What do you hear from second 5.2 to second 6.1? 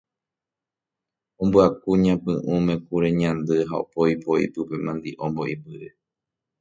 mbo'ipyre.